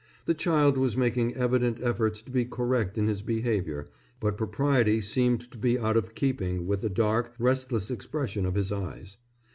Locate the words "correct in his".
2.43-3.21